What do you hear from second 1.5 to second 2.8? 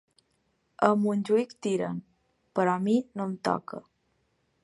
tiren, però